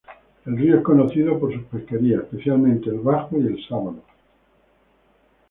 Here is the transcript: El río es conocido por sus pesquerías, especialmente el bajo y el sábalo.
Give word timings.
El 0.47 0.57
río 0.57 0.77
es 0.77 0.83
conocido 0.83 1.37
por 1.39 1.53
sus 1.53 1.61
pesquerías, 1.65 2.23
especialmente 2.23 2.89
el 2.89 2.97
bajo 3.01 3.37
y 3.37 3.45
el 3.45 3.63
sábalo. 3.69 4.01